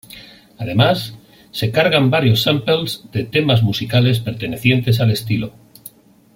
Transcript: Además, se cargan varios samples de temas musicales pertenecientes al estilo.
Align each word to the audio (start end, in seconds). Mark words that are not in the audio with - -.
Además, 0.57 1.15
se 1.51 1.69
cargan 1.71 2.09
varios 2.09 2.41
samples 2.41 3.03
de 3.11 3.23
temas 3.23 3.61
musicales 3.61 4.19
pertenecientes 4.19 4.99
al 4.99 5.11
estilo. 5.11 5.53